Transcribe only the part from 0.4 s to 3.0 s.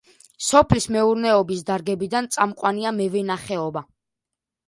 სოფლის მეურნეობის დარგებიდან წამყვანია